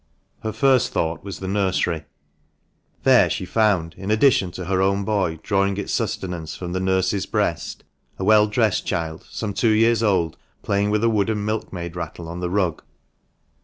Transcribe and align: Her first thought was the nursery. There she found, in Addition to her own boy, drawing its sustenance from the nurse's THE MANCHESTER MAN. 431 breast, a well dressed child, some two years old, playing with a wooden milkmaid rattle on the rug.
Her 0.41 0.51
first 0.51 0.91
thought 0.91 1.23
was 1.23 1.37
the 1.37 1.47
nursery. 1.47 2.05
There 3.03 3.29
she 3.29 3.45
found, 3.45 3.93
in 3.99 4.09
Addition 4.09 4.49
to 4.53 4.65
her 4.65 4.81
own 4.81 5.03
boy, 5.05 5.37
drawing 5.43 5.77
its 5.77 5.93
sustenance 5.93 6.55
from 6.55 6.71
the 6.73 6.79
nurse's 6.79 7.27
THE 7.27 7.37
MANCHESTER 7.37 7.83
MAN. 8.17 8.25
431 8.25 8.25
breast, 8.25 8.25
a 8.25 8.25
well 8.25 8.47
dressed 8.47 8.87
child, 8.87 9.27
some 9.29 9.53
two 9.53 9.69
years 9.77 10.01
old, 10.01 10.37
playing 10.63 10.89
with 10.89 11.03
a 11.03 11.07
wooden 11.11 11.45
milkmaid 11.45 11.95
rattle 11.95 12.27
on 12.27 12.39
the 12.39 12.49
rug. 12.49 12.81